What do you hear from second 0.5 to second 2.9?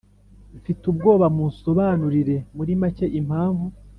mfite ubwoba Musobanurire muri